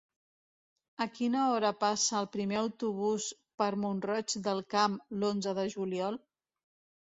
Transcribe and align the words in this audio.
A 1.03 1.05
quina 1.17 1.43
hora 1.49 1.69
passa 1.83 2.15
el 2.19 2.27
primer 2.35 2.57
autobús 2.61 3.27
per 3.63 3.69
Mont-roig 3.85 4.35
del 4.49 4.63
Camp 4.77 4.97
l'onze 5.21 5.55
de 5.61 5.69
juliol? 5.77 6.19